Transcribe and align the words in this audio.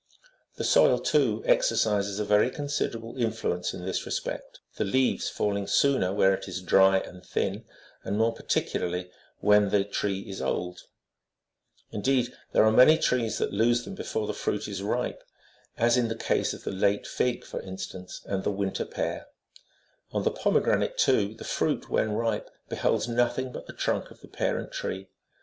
The 0.55 0.63
soil, 0.63 0.97
too, 0.97 1.43
exercises 1.45 2.17
a 2.17 2.25
very 2.25 2.49
consi 2.49 2.89
derable 2.89 3.15
influence 3.19 3.71
in 3.71 3.85
this 3.85 4.03
respect: 4.03 4.59
the 4.77 4.83
leaves 4.83 5.29
falling 5.29 5.67
sooner 5.67 6.11
where 6.11 6.33
it 6.33 6.47
is 6.47 6.63
dry 6.63 6.97
and 6.97 7.23
thin, 7.23 7.65
and 8.03 8.17
more 8.17 8.33
particularly 8.33 9.11
when 9.41 9.69
the 9.69 9.83
tree 9.83 10.21
is 10.21 10.41
old: 10.41 10.85
indeed, 11.91 12.35
there 12.51 12.63
are 12.65 12.71
many 12.71 12.97
trees 12.97 13.37
that 13.37 13.53
lose 13.53 13.83
them 13.85 13.93
before 13.93 14.25
the 14.25 14.33
fruit 14.33 14.67
is 14.67 14.81
ripe, 14.81 15.23
as 15.77 15.97
in 15.97 16.07
the 16.07 16.15
case 16.15 16.51
of 16.51 16.63
the 16.63 16.71
late 16.71 17.05
fig, 17.05 17.43
for 17.45 17.61
instance, 17.61 18.21
and 18.25 18.43
the 18.43 18.49
winter 18.49 18.85
pear: 18.85 19.27
on 20.11 20.23
the 20.23 20.31
pomegranate, 20.31 20.97
too, 20.97 21.35
the 21.35 21.43
fruit, 21.43 21.91
when 21.91 22.13
ripe, 22.13 22.49
beholds 22.69 23.07
nothing 23.07 23.51
but 23.51 23.67
the 23.67 23.71
trunk 23.71 24.09
of 24.09 24.21
the 24.21 24.27
parent 24.27 24.71
tree. 24.71 25.09